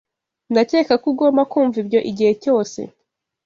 Ndakeka 0.51 0.93
ko 1.01 1.05
ugomba 1.11 1.41
kumva 1.51 1.77
ibyo 1.83 1.99
igihe 2.11 2.33
cyose. 2.43 2.79